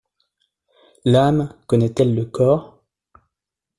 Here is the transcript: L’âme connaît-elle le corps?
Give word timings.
L’âme 1.05 1.53
connaît-elle 1.67 2.15
le 2.15 2.25
corps? 2.25 2.83